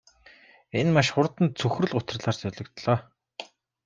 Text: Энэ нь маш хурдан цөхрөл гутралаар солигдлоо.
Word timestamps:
Энэ 0.77 0.85
нь 0.89 0.95
маш 0.95 1.07
хурдан 1.13 1.47
цөхрөл 1.59 1.93
гутралаар 1.93 2.37
солигдлоо. 2.39 2.97